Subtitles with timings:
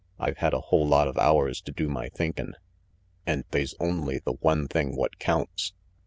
[0.17, 2.55] "I've had a whole lot of hours to do my thinkin',
[3.27, 5.73] and they's only the one thing what counts.